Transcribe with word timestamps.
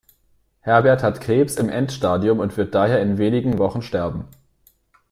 Herbert 0.61 1.03
hat 1.03 1.21
Krebs 1.21 1.57
im 1.57 1.69
Endstadium 1.69 2.39
und 2.39 2.57
wird 2.57 2.73
daher 2.73 3.03
in 3.03 3.19
wenigen 3.19 3.59
Wochen 3.59 3.83
sterben. 3.83 4.25